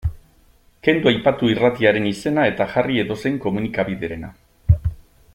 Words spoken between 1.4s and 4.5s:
irratiaren izena eta jarri edozein komunikabiderena.